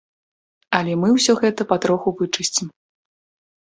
[0.77, 2.67] Але мы ўсё гэта патроху вычысцім.